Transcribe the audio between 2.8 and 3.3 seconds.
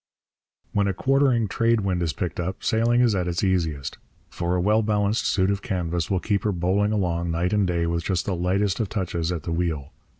is at